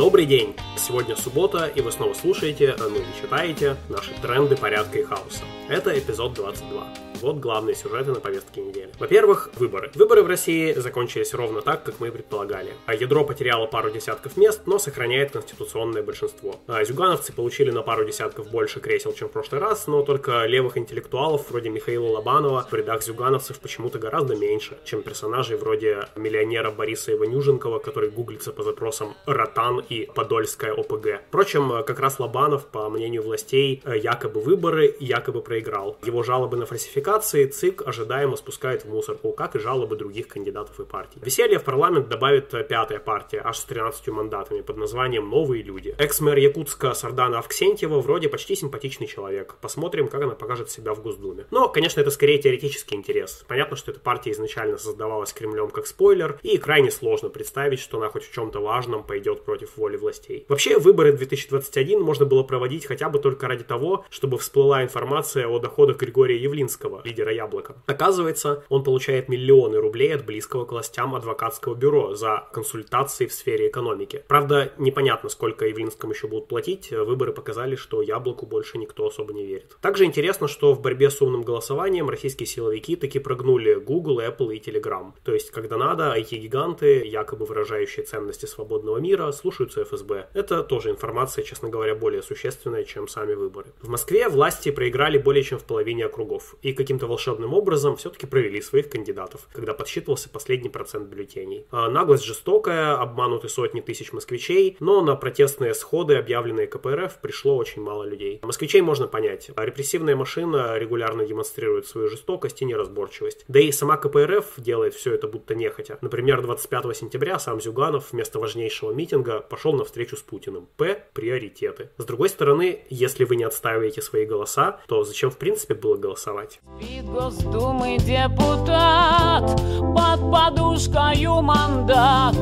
Добрый 0.00 0.24
день! 0.24 0.54
Сегодня 0.82 1.14
суббота, 1.14 1.66
и 1.66 1.82
вы 1.82 1.92
снова 1.92 2.14
слушаете, 2.14 2.74
ну 2.78 2.96
или 2.96 3.04
читаете, 3.20 3.76
наши 3.90 4.12
тренды 4.22 4.56
порядка 4.56 4.98
и 4.98 5.04
хаоса. 5.04 5.44
Это 5.68 5.96
эпизод 5.96 6.32
22. 6.32 7.10
Вот 7.20 7.36
главные 7.36 7.74
сюжеты 7.76 8.12
на 8.12 8.20
повестке 8.20 8.62
недели. 8.62 8.90
Во-первых, 8.98 9.50
выборы. 9.56 9.90
Выборы 9.94 10.22
в 10.22 10.26
России 10.26 10.72
закончились 10.72 11.34
ровно 11.34 11.60
так, 11.60 11.82
как 11.84 12.00
мы 12.00 12.08
и 12.08 12.10
предполагали. 12.10 12.72
А 12.86 12.94
ядро 12.94 13.24
потеряло 13.24 13.66
пару 13.66 13.90
десятков 13.90 14.38
мест, 14.38 14.62
но 14.64 14.78
сохраняет 14.78 15.32
конституционное 15.32 16.02
большинство. 16.02 16.58
А 16.66 16.82
зюгановцы 16.82 17.34
получили 17.34 17.70
на 17.70 17.82
пару 17.82 18.06
десятков 18.06 18.50
больше 18.50 18.80
кресел, 18.80 19.12
чем 19.12 19.28
в 19.28 19.32
прошлый 19.32 19.60
раз, 19.60 19.86
но 19.86 20.02
только 20.02 20.46
левых 20.46 20.78
интеллектуалов, 20.78 21.50
вроде 21.50 21.68
Михаила 21.68 22.08
Лобанова, 22.08 22.66
в 22.70 22.74
рядах 22.74 23.02
зюгановцев 23.02 23.60
почему-то 23.60 23.98
гораздо 23.98 24.34
меньше, 24.34 24.78
чем 24.84 25.02
персонажей 25.02 25.58
вроде 25.58 26.08
миллионера 26.16 26.70
Бориса 26.70 27.12
Иванюженкова, 27.12 27.80
который 27.80 28.08
гуглится 28.08 28.50
по 28.50 28.62
запросам 28.62 29.14
«Ротан» 29.26 29.84
и 29.86 30.08
«Подольская 30.14 30.69
ОПГ». 30.72 31.22
Впрочем, 31.28 31.84
как 31.84 31.98
раз 32.00 32.18
Лобанов, 32.18 32.66
по 32.66 32.88
мнению 32.88 33.22
властей, 33.22 33.82
якобы 33.84 34.40
выборы 34.40 34.94
якобы 35.00 35.42
проиграл. 35.42 35.96
Его 36.04 36.22
жалобы 36.22 36.56
на 36.56 36.66
фальсификацию 36.66 37.00
ратификации 37.00 37.46
ЦИК 37.46 37.82
ожидаемо 37.86 38.36
спускает 38.36 38.84
в 38.84 38.88
мусорку, 38.88 39.32
как 39.32 39.56
и 39.56 39.58
жалобы 39.58 39.96
других 39.96 40.28
кандидатов 40.28 40.78
и 40.80 40.84
партий. 40.84 41.18
Веселье 41.22 41.58
в 41.58 41.64
парламент 41.64 42.08
добавит 42.08 42.50
пятая 42.68 42.98
партия, 42.98 43.40
аж 43.44 43.58
с 43.58 43.64
13 43.64 44.08
мандатами, 44.08 44.60
под 44.60 44.76
названием 44.76 45.28
«Новые 45.28 45.62
люди». 45.62 45.94
Экс-мэр 45.98 46.38
Якутска 46.38 46.94
Сардана 46.94 47.38
Авксентьева 47.38 48.00
вроде 48.00 48.28
почти 48.28 48.56
симпатичный 48.56 49.06
человек. 49.06 49.56
Посмотрим, 49.60 50.08
как 50.08 50.22
она 50.22 50.34
покажет 50.34 50.70
себя 50.70 50.94
в 50.94 51.02
Госдуме. 51.02 51.46
Но, 51.50 51.68
конечно, 51.68 52.00
это 52.00 52.10
скорее 52.10 52.38
теоретический 52.38 52.96
интерес. 52.96 53.44
Понятно, 53.48 53.76
что 53.76 53.90
эта 53.92 54.00
партия 54.00 54.32
изначально 54.32 54.78
создавалась 54.78 55.32
Кремлем 55.32 55.70
как 55.70 55.86
спойлер, 55.86 56.38
и 56.42 56.58
крайне 56.58 56.90
сложно 56.90 57.28
представить, 57.28 57.80
что 57.80 57.98
она 57.98 58.08
хоть 58.08 58.24
в 58.24 58.32
чем-то 58.32 58.60
важном 58.60 59.04
пойдет 59.04 59.44
против 59.44 59.76
воли 59.76 59.96
властей. 59.96 60.44
Вообще, 60.50 60.80
выборы 60.80 61.12
2021 61.12 62.02
можно 62.02 62.26
было 62.26 62.42
проводить 62.42 62.84
хотя 62.84 63.08
бы 63.08 63.20
только 63.20 63.46
ради 63.46 63.62
того, 63.62 64.04
чтобы 64.10 64.36
всплыла 64.36 64.82
информация 64.82 65.46
о 65.46 65.60
доходах 65.60 65.98
Григория 65.98 66.36
Явлинского, 66.36 67.02
лидера 67.04 67.32
Яблока. 67.32 67.76
Оказывается, 67.86 68.64
он 68.68 68.82
получает 68.82 69.28
миллионы 69.28 69.78
рублей 69.78 70.12
от 70.12 70.26
близкого 70.26 70.64
к 70.64 70.72
властям 70.72 71.14
адвокатского 71.14 71.76
бюро 71.76 72.16
за 72.16 72.48
консультации 72.52 73.26
в 73.26 73.32
сфере 73.32 73.68
экономики. 73.68 74.24
Правда, 74.26 74.72
непонятно, 74.76 75.28
сколько 75.28 75.68
Явлинскому 75.68 76.14
еще 76.14 76.26
будут 76.26 76.48
платить. 76.48 76.90
Выборы 76.90 77.32
показали, 77.32 77.76
что 77.76 78.02
Яблоку 78.02 78.44
больше 78.44 78.76
никто 78.76 79.06
особо 79.06 79.32
не 79.32 79.46
верит. 79.46 79.76
Также 79.80 80.04
интересно, 80.04 80.48
что 80.48 80.72
в 80.72 80.80
борьбе 80.80 81.10
с 81.10 81.22
умным 81.22 81.42
голосованием 81.42 82.10
российские 82.10 82.48
силовики 82.48 82.96
таки 82.96 83.20
прогнули 83.20 83.74
Google, 83.74 84.18
Apple 84.18 84.56
и 84.56 84.58
Telegram. 84.58 85.12
То 85.22 85.32
есть, 85.32 85.52
когда 85.52 85.76
надо, 85.76 86.12
IT-гиганты, 86.18 87.06
якобы 87.06 87.46
выражающие 87.46 88.04
ценности 88.04 88.46
свободного 88.46 88.96
мира, 88.98 89.30
слушаются 89.30 89.84
ФСБ. 89.84 90.26
Это 90.40 90.62
тоже 90.62 90.88
информация, 90.88 91.44
честно 91.44 91.68
говоря, 91.68 91.94
более 91.94 92.22
существенная, 92.22 92.84
чем 92.84 93.08
сами 93.08 93.34
выборы. 93.34 93.66
В 93.82 93.90
Москве 93.90 94.26
власти 94.26 94.70
проиграли 94.70 95.18
более 95.18 95.44
чем 95.44 95.58
в 95.58 95.64
половине 95.64 96.06
округов. 96.06 96.56
И 96.62 96.72
каким-то 96.72 97.06
волшебным 97.06 97.52
образом 97.52 97.96
все-таки 97.96 98.24
провели 98.24 98.62
своих 98.62 98.88
кандидатов, 98.88 99.46
когда 99.52 99.74
подсчитывался 99.74 100.30
последний 100.30 100.70
процент 100.70 101.08
бюллетеней. 101.08 101.66
А 101.70 101.90
наглость 101.90 102.24
жестокая, 102.24 102.94
обмануты 102.94 103.50
сотни 103.50 103.82
тысяч 103.82 104.14
москвичей, 104.14 104.78
но 104.80 105.02
на 105.02 105.14
протестные 105.14 105.74
сходы, 105.74 106.14
объявленные 106.16 106.66
КПРФ, 106.66 107.18
пришло 107.20 107.58
очень 107.58 107.82
мало 107.82 108.04
людей. 108.04 108.40
Москвичей 108.42 108.80
можно 108.80 109.06
понять. 109.06 109.50
Репрессивная 109.54 110.16
машина 110.16 110.78
регулярно 110.78 111.26
демонстрирует 111.26 111.86
свою 111.86 112.08
жестокость 112.08 112.62
и 112.62 112.64
неразборчивость. 112.64 113.44
Да 113.46 113.60
и 113.60 113.70
сама 113.72 113.98
КПРФ 113.98 114.54
делает 114.56 114.94
все 114.94 115.12
это 115.12 115.28
будто 115.28 115.54
нехотя. 115.54 115.98
Например, 116.00 116.40
25 116.40 116.96
сентября 116.96 117.38
сам 117.38 117.60
Зюганов 117.60 118.12
вместо 118.12 118.38
важнейшего 118.38 118.92
митинга 118.92 119.40
пошел 119.40 119.74
на 119.74 119.84
встречу 119.84 120.16
с 120.16 120.22
Путиным. 120.30 120.68
П. 120.76 121.02
Приоритеты. 121.12 121.90
С 121.98 122.04
другой 122.04 122.28
стороны, 122.28 122.84
если 122.88 123.24
вы 123.24 123.34
не 123.34 123.42
отстаиваете 123.42 124.00
свои 124.00 124.24
голоса, 124.24 124.78
то 124.86 125.02
зачем 125.02 125.30
в 125.30 125.36
принципе 125.38 125.74
было 125.74 125.96
голосовать? 125.96 126.60
Спит 126.80 127.04
Госдумы 127.04 127.98
депутат 127.98 129.50
Под 129.94 130.30
подушкою 130.30 131.42
мандат 131.42 132.36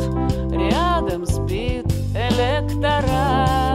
Рядом 0.53 1.25
спит 1.25 1.87
электорат 2.15 3.68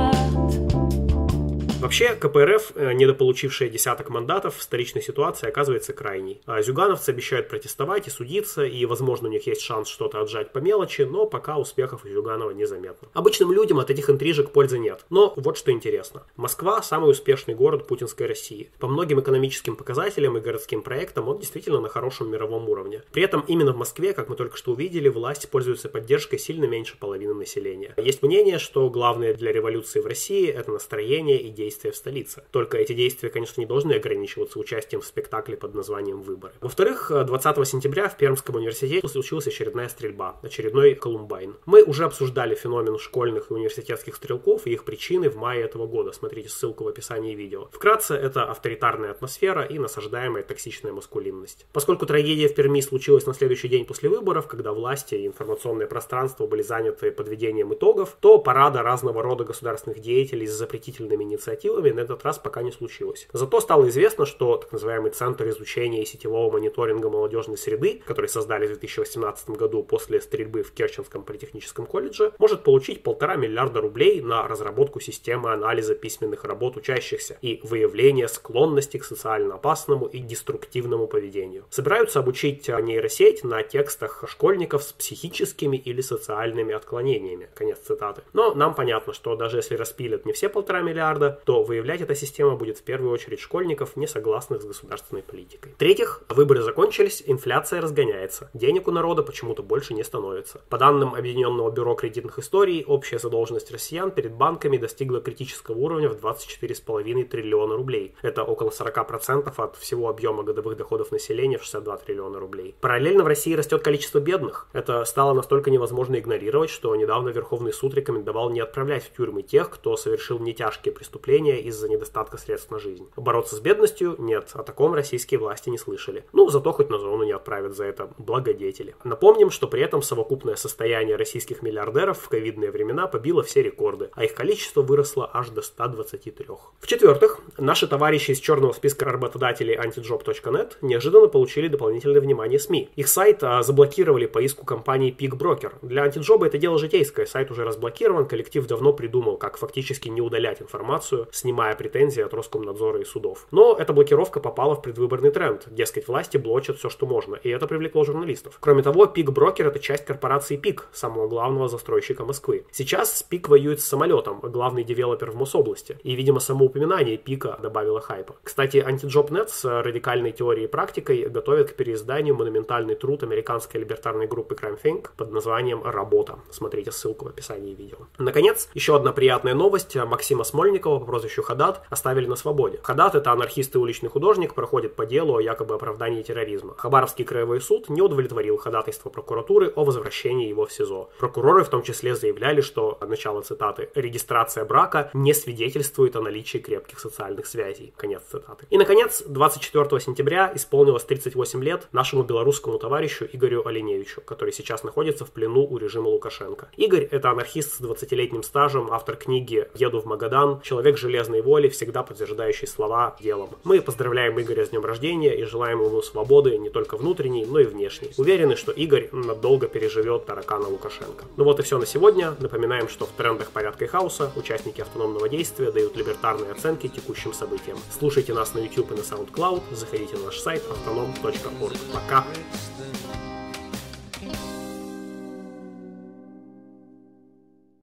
Вообще, 1.84 2.16
КПРФ, 2.16 2.72
э, 2.76 2.94
недополучившая 2.94 3.68
десяток 3.68 4.10
мандатов, 4.10 4.56
в 4.56 4.64
столичной 4.64 5.02
ситуации 5.02 5.50
оказывается 5.50 5.92
крайней. 5.92 6.40
А 6.46 6.62
зюгановцы 6.62 7.10
обещают 7.10 7.50
протестовать 7.50 8.08
и 8.08 8.10
судиться, 8.10 8.64
и, 8.64 8.86
возможно, 8.86 9.28
у 9.28 9.32
них 9.32 9.46
есть 9.48 9.60
шанс 9.60 9.90
что-то 9.90 10.22
отжать 10.22 10.54
по 10.54 10.60
мелочи, 10.60 11.02
но 11.02 11.26
пока 11.26 11.58
успехов 11.58 12.06
у 12.06 12.08
Зюганова 12.08 12.52
незаметно. 12.52 13.10
Обычным 13.12 13.52
людям 13.52 13.80
от 13.80 13.90
этих 13.90 14.10
интрижек 14.10 14.52
пользы 14.52 14.80
нет. 14.80 15.06
Но 15.10 15.34
вот 15.36 15.58
что 15.58 15.72
интересно. 15.72 16.24
Москва– 16.38 16.82
самый 16.84 17.12
успешный 17.12 17.54
город 17.54 17.86
путинской 17.86 18.28
России. 18.28 18.72
По 18.80 18.88
многим 18.88 19.20
экономическим 19.20 19.76
показателям 19.76 20.38
и 20.38 20.40
городским 20.40 20.84
проектам 20.84 21.28
он 21.28 21.40
действительно 21.40 21.82
на 21.82 21.90
хорошем 21.90 22.32
мировом 22.32 22.70
уровне. 22.70 23.02
При 23.12 23.24
этом 23.24 23.44
именно 23.46 23.74
в 23.74 23.78
Москве, 23.78 24.14
как 24.14 24.30
мы 24.30 24.38
только 24.38 24.56
что 24.56 24.72
увидели, 24.72 25.10
власть 25.10 25.50
пользуется 25.50 25.90
поддержкой 25.90 26.40
сильно 26.40 26.64
меньше 26.64 26.96
половины 26.98 27.34
населения. 27.34 27.94
Есть 27.98 28.24
мнение, 28.24 28.58
что 28.58 28.90
главное 28.90 29.34
для 29.34 29.52
революции 29.52 30.00
в 30.00 30.06
России– 30.06 30.48
это 30.48 30.72
настроение 30.72 31.42
и 31.42 31.50
действия 31.50 31.73
действия 31.74 31.92
в 31.92 31.96
столице. 31.96 32.44
Только 32.52 32.78
эти 32.78 32.94
действия, 32.94 33.30
конечно, 33.30 33.60
не 33.60 33.66
должны 33.66 33.94
ограничиваться 33.94 34.60
участием 34.60 35.02
в 35.02 35.06
спектакле 35.06 35.58
под 35.58 35.74
названием 35.74 36.22
«Выборы». 36.22 36.54
Во-вторых, 36.62 37.12
20 37.12 37.68
сентября 37.68 38.10
в 38.10 38.18
Пермском 38.18 38.56
университете 38.58 39.08
случилась 39.08 39.48
очередная 39.48 39.90
стрельба, 39.90 40.40
очередной 40.44 40.94
Колумбайн. 40.94 41.56
Мы 41.66 41.84
уже 41.84 42.06
обсуждали 42.06 42.54
феномен 42.54 43.00
школьных 43.00 43.50
и 43.50 43.54
университетских 43.54 44.16
стрелков 44.16 44.68
и 44.68 44.72
их 44.72 44.84
причины 44.84 45.30
в 45.30 45.36
мае 45.36 45.64
этого 45.64 45.88
года. 45.88 46.12
Смотрите 46.12 46.50
ссылку 46.50 46.84
в 46.84 46.88
описании 46.88 47.34
видео. 47.34 47.70
Вкратце, 47.72 48.16
это 48.16 48.44
авторитарная 48.44 49.12
атмосфера 49.12 49.64
и 49.64 49.80
насаждаемая 49.80 50.44
токсичная 50.44 50.94
маскулинность. 50.94 51.66
Поскольку 51.74 52.06
трагедия 52.06 52.48
в 52.48 52.56
Перми 52.56 52.82
случилась 52.82 53.26
на 53.26 53.34
следующий 53.34 53.68
день 53.68 53.86
после 53.86 54.10
выборов, 54.10 54.48
когда 54.48 54.74
власти 54.74 55.16
и 55.16 55.28
информационное 55.28 55.88
пространство 55.88 56.46
были 56.46 56.62
заняты 56.62 57.12
подведением 57.12 57.74
итогов, 57.74 58.16
то 58.20 58.38
парада 58.38 58.84
разного 58.84 59.24
рода 59.24 59.44
государственных 59.44 60.00
деятелей 60.00 60.46
с 60.46 60.54
запретительными 60.54 61.24
инициативами 61.24 61.63
инициативами 61.64 61.92
на 61.92 62.02
этот 62.02 62.24
раз 62.24 62.40
пока 62.40 62.62
не 62.62 62.72
случилось. 62.72 63.28
Зато 63.34 63.62
стало 63.62 63.90
известно, 63.90 64.26
что 64.26 64.58
так 64.58 64.72
называемый 64.72 65.12
Центр 65.12 65.48
изучения 65.50 66.02
и 66.02 66.06
сетевого 66.06 66.52
мониторинга 66.52 67.10
молодежной 67.10 67.58
среды, 67.58 68.02
который 68.06 68.28
создали 68.28 68.66
в 68.66 68.70
2018 68.70 69.50
году 69.52 69.84
после 69.84 70.22
стрельбы 70.22 70.64
в 70.64 70.72
Керченском 70.72 71.24
политехническом 71.24 71.86
колледже, 71.86 72.34
может 72.40 72.64
получить 72.64 73.04
полтора 73.04 73.36
миллиарда 73.36 73.82
рублей 73.82 74.22
на 74.22 74.48
разработку 74.48 75.00
системы 75.00 75.52
анализа 75.54 75.96
письменных 75.96 76.44
работ 76.44 76.78
учащихся 76.78 77.38
и 77.42 77.60
выявления 77.64 78.28
склонности 78.28 78.98
к 78.98 79.06
социально 79.06 79.56
опасному 79.56 80.06
и 80.06 80.20
деструктивному 80.20 81.08
поведению. 81.08 81.66
Собираются 81.70 82.20
обучить 82.20 82.68
нейросеть 82.68 83.44
на 83.44 83.64
текстах 83.64 84.24
школьников 84.28 84.84
с 84.84 84.94
психическими 84.94 85.78
или 85.78 86.02
социальными 86.02 86.74
отклонениями. 86.74 87.50
Конец 87.56 87.80
цитаты. 87.80 88.24
Но 88.34 88.54
нам 88.54 88.74
понятно, 88.76 89.14
что 89.14 89.36
даже 89.36 89.58
если 89.58 89.76
распилят 89.76 90.26
не 90.26 90.34
все 90.34 90.50
полтора 90.50 90.82
миллиарда, 90.82 91.42
то 91.46 91.53
то 91.54 91.62
выявлять 91.62 92.02
эта 92.02 92.16
система 92.16 92.56
будет 92.56 92.80
в 92.80 92.82
первую 92.82 93.12
очередь 93.12 93.40
школьников, 93.40 93.96
не 93.96 94.08
согласных 94.08 94.64
с 94.64 94.66
государственной 94.66 95.22
политикой. 95.22 95.74
В-третьих, 95.74 96.24
выборы 96.30 96.64
закончились, 96.64 97.22
инфляция 97.28 97.80
разгоняется, 97.80 98.50
денег 98.56 98.88
у 98.88 98.92
народа 98.92 99.22
почему-то 99.22 99.62
больше 99.62 99.94
не 99.94 100.04
становится. 100.04 100.62
По 100.70 100.80
данным 100.80 101.14
Объединенного 101.14 101.70
бюро 101.70 101.94
кредитных 101.94 102.40
историй, 102.40 102.84
общая 102.88 103.20
задолженность 103.20 103.72
россиян 103.72 104.10
перед 104.10 104.32
банками 104.32 104.78
достигла 104.78 105.22
критического 105.22 105.78
уровня 105.78 106.10
в 106.10 106.16
24,5 106.16 107.26
триллиона 107.26 107.76
рублей. 107.76 108.16
Это 108.24 108.42
около 108.42 108.72
40% 108.72 109.54
от 109.56 109.76
всего 109.76 110.10
объема 110.10 110.42
годовых 110.42 110.76
доходов 110.76 111.12
населения 111.12 111.60
в 111.60 111.62
62 111.62 111.98
триллиона 111.98 112.40
рублей. 112.40 112.76
Параллельно 112.82 113.24
в 113.24 113.28
России 113.28 113.54
растет 113.54 113.84
количество 113.84 114.18
бедных. 114.18 114.66
Это 114.74 115.06
стало 115.06 115.34
настолько 115.34 115.70
невозможно 115.70 116.18
игнорировать, 116.18 116.72
что 116.72 116.96
недавно 116.96 117.30
Верховный 117.30 117.74
суд 117.74 117.94
рекомендовал 117.94 118.50
не 118.50 118.60
отправлять 118.60 119.04
в 119.04 119.16
тюрьмы 119.16 119.44
тех, 119.44 119.70
кто 119.70 119.96
совершил 119.98 120.40
нетяжкие 120.40 120.96
преступления 120.96 121.43
населения 121.44 121.62
из-за 121.62 121.90
недостатка 121.90 122.38
средств 122.38 122.72
на 122.72 122.80
жизнь. 122.80 123.08
Бороться 123.16 123.56
с 123.56 123.60
бедностью? 123.60 124.16
Нет, 124.18 124.52
о 124.54 124.64
таком 124.64 124.94
российские 124.94 125.40
власти 125.40 125.70
не 125.70 125.78
слышали. 125.78 126.26
Ну, 126.34 126.50
зато 126.50 126.72
хоть 126.72 126.90
на 126.90 127.00
зону 127.00 127.24
не 127.24 127.32
отправят 127.32 127.76
за 127.76 127.86
это 127.86 128.10
благодетели. 128.18 128.96
Напомним, 129.04 129.52
что 129.52 129.68
при 129.68 129.82
этом 129.82 130.02
совокупное 130.02 130.56
состояние 130.56 131.16
российских 131.16 131.62
миллиардеров 131.62 132.20
в 132.20 132.30
ковидные 132.30 132.72
времена 132.72 133.08
побило 133.08 133.44
все 133.44 133.62
рекорды, 133.62 134.10
а 134.14 134.24
их 134.24 134.34
количество 134.34 134.82
выросло 134.82 135.30
аж 135.34 135.50
до 135.50 135.62
123. 135.62 136.48
В-четвертых, 136.80 137.40
наши 137.58 137.88
товарищи 137.88 138.32
из 138.32 138.40
черного 138.40 138.74
списка 138.74 139.06
работодателей 139.06 139.76
antijob.net 139.76 140.74
неожиданно 140.82 141.28
получили 141.28 141.68
дополнительное 141.68 142.22
внимание 142.22 142.60
СМИ. 142.60 142.90
Их 142.96 143.08
сайт 143.08 143.44
а, 143.44 143.64
заблокировали 143.64 144.26
по 144.26 144.40
иску 144.40 144.66
компании 144.66 145.16
Peak 145.18 145.38
Broker. 145.38 145.74
Для 145.82 146.04
антиджоба 146.04 146.48
это 146.48 146.58
дело 146.58 146.78
житейское, 146.78 147.26
сайт 147.26 147.52
уже 147.52 147.64
разблокирован, 147.64 148.26
коллектив 148.26 148.66
давно 148.68 148.94
придумал, 148.94 149.38
как 149.38 149.58
фактически 149.58 150.10
не 150.10 150.22
удалять 150.22 150.62
информацию, 150.62 151.28
снимая 151.34 151.76
претензии 151.76 152.22
от 152.22 152.34
Роскомнадзора 152.34 153.02
и 153.02 153.06
судов. 153.06 153.48
Но 153.52 153.76
эта 153.78 153.92
блокировка 153.92 154.40
попала 154.40 154.76
в 154.76 154.82
предвыборный 154.82 155.32
тренд. 155.32 155.68
Дескать, 155.68 156.08
власти 156.08 156.38
блочат 156.38 156.78
все, 156.78 156.90
что 156.90 157.06
можно, 157.06 157.36
и 157.36 157.50
это 157.50 157.68
привлекло 157.68 158.04
журналистов. 158.04 158.58
Кроме 158.60 158.84
того, 158.84 159.08
Пик 159.08 159.32
Брокер 159.32 159.68
это 159.68 159.80
часть 159.80 160.06
корпорации 160.06 160.58
Пик, 160.58 160.88
самого 160.94 161.28
главного 161.28 161.68
застройщика 161.68 162.24
Москвы. 162.24 162.66
Сейчас 162.72 163.24
Пик 163.24 163.50
воюет 163.50 163.82
с 163.82 163.86
самолетом, 163.86 164.40
главный 164.42 164.84
девелопер 164.84 165.32
в 165.32 165.36
Мособласти. 165.36 165.98
И, 166.04 166.16
видимо, 166.16 166.40
само 166.40 166.66
упоминание 166.66 167.18
Пика 167.18 167.58
добавило 167.62 168.00
хайпа. 168.00 168.36
Кстати, 168.44 168.78
антиджоп.нет 168.78 169.50
с 169.50 169.82
радикальной 169.82 170.32
теорией 170.32 170.66
и 170.66 170.68
практикой 170.68 171.30
готовит 171.30 171.72
к 171.72 171.76
переизданию 171.76 172.36
монументальный 172.36 172.96
труд 172.96 173.24
американской 173.24 173.82
либертарной 173.82 174.28
группы 174.28 174.56
Crime 174.56 174.80
Think 174.82 175.10
под 175.18 175.32
названием 175.32 175.82
«Работа». 175.84 176.40
Смотрите 176.52 176.92
ссылку 176.92 177.26
в 177.26 177.30
описании 177.30 177.74
видео. 177.74 177.98
Наконец, 178.18 178.70
еще 178.74 178.96
одна 178.96 179.12
приятная 179.12 179.54
новость. 179.54 179.96
Максима 179.96 180.44
Смольникова 180.44 181.00
прозвищу 181.14 181.44
Хадат 181.44 181.82
оставили 181.92 182.26
на 182.26 182.36
свободе. 182.36 182.80
Хадат– 182.82 183.14
это 183.16 183.32
анархист 183.32 183.76
и 183.76 183.78
уличный 183.78 184.10
художник, 184.10 184.56
проходит 184.56 184.96
по 184.96 185.06
делу 185.06 185.36
о 185.36 185.42
якобы 185.42 185.76
оправдании 185.76 186.24
терроризма. 186.24 186.74
Хабаровский 186.76 187.24
краевой 187.24 187.62
суд 187.62 187.88
не 187.88 188.02
удовлетворил 188.02 188.58
ходатайство 188.58 189.12
прокуратуры 189.12 189.72
о 189.76 189.84
возвращении 189.84 190.50
его 190.50 190.66
в 190.66 190.74
СИЗО. 190.74 191.10
Прокуроры 191.20 191.64
в 191.64 191.70
том 191.70 191.84
числе 191.84 192.16
заявляли, 192.16 192.62
что, 192.62 192.98
начало 193.08 193.42
цитаты, 193.42 193.90
«регистрация 193.94 194.66
брака 194.66 195.12
не 195.14 195.36
свидетельствует 195.36 196.16
о 196.16 196.22
наличии 196.22 196.58
крепких 196.58 197.00
социальных 197.00 197.46
связей». 197.46 197.94
Конец 197.96 198.24
цитаты. 198.24 198.66
И, 198.72 198.78
наконец, 198.80 199.22
24 199.28 200.00
сентября 200.00 200.52
исполнилось 200.56 201.04
38 201.04 201.64
лет 201.64 201.88
нашему 201.92 202.24
белорусскому 202.24 202.80
товарищу 202.80 203.28
Игорю 203.32 203.68
Оленевичу, 203.68 204.22
который 204.22 204.52
сейчас 204.52 204.84
находится 204.84 205.26
в 205.26 205.30
плену 205.30 205.68
у 205.70 205.78
режима 205.78 206.08
Лукашенко. 206.08 206.70
Игорь– 206.76 207.08
это 207.12 207.30
анархист 207.30 207.76
с 207.76 207.82
20-летним 207.82 208.42
стажем, 208.42 208.92
автор 208.92 209.16
книги 209.16 209.68
«Еду 209.76 210.02
в 210.02 210.06
Магадан», 210.06 210.60
человек 210.62 210.98
железной 211.04 211.42
воли, 211.42 211.68
всегда 211.68 212.02
подтверждающий 212.02 212.68
слова 212.68 213.16
делом. 213.20 213.50
Мы 213.64 213.82
поздравляем 213.82 214.40
Игоря 214.40 214.66
с 214.66 214.70
днем 214.70 214.86
рождения 214.86 215.36
и 215.36 215.44
желаем 215.44 215.84
ему 215.84 216.02
свободы 216.02 216.58
не 216.58 216.70
только 216.70 216.98
внутренней, 216.98 217.46
но 217.46 217.60
и 217.60 217.66
внешней. 217.66 218.12
Уверены, 218.18 218.56
что 218.56 218.72
Игорь 218.72 219.10
надолго 219.12 219.68
переживет 219.68 220.26
таракана 220.26 220.68
Лукашенко. 220.68 221.26
Ну 221.38 221.44
вот 221.44 221.60
и 221.60 221.64
все 221.64 221.78
на 221.78 221.86
сегодня. 221.86 222.36
Напоминаем, 222.40 222.88
что 222.88 223.06
в 223.06 223.10
трендах 223.10 223.52
порядка 223.52 223.86
и 223.86 223.88
хаоса 223.88 224.32
участники 224.36 224.82
автономного 224.82 225.28
действия 225.30 225.72
дают 225.72 225.98
либертарные 225.98 226.52
оценки 226.52 226.88
текущим 226.88 227.34
событиям. 227.34 227.78
Слушайте 227.98 228.34
нас 228.34 228.54
на 228.54 228.60
YouTube 228.60 228.92
и 228.92 228.96
на 228.96 229.02
SoundCloud, 229.02 229.62
заходите 229.72 230.16
на 230.18 230.26
наш 230.26 230.40
сайт 230.40 230.64
autonom.org. 230.70 231.78
Пока! 231.94 232.26